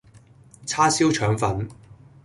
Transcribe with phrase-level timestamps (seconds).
[0.65, 1.69] 叉燒腸粉